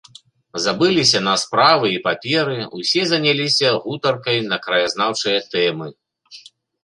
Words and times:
Забыліся 0.63 1.19
на 1.25 1.33
справы 1.41 1.91
і 1.95 1.99
паперы, 2.07 2.55
усе 2.79 3.03
заняліся 3.11 3.67
гутаркай 3.85 4.37
на 4.53 4.57
краязнаўчыя 4.65 5.39
тэмы. 5.53 5.87